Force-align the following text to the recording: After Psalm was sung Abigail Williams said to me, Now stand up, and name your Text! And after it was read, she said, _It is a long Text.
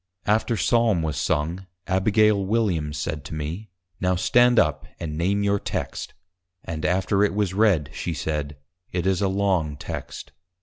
After 0.25 0.57
Psalm 0.57 1.03
was 1.03 1.15
sung 1.15 1.67
Abigail 1.85 2.43
Williams 2.43 2.97
said 2.97 3.23
to 3.25 3.35
me, 3.35 3.69
Now 3.99 4.15
stand 4.15 4.57
up, 4.57 4.87
and 4.99 5.15
name 5.15 5.43
your 5.43 5.59
Text! 5.59 6.15
And 6.63 6.85
after 6.85 7.23
it 7.23 7.35
was 7.35 7.53
read, 7.53 7.91
she 7.93 8.15
said, 8.15 8.57
_It 8.91 9.05
is 9.05 9.21
a 9.21 9.27
long 9.27 9.77
Text. 9.77 10.31